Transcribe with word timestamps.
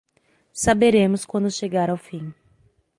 Saberemos 0.63 1.25
quando 1.25 1.51
chegar 1.51 1.91
ao 1.91 1.95
fim 1.97 2.33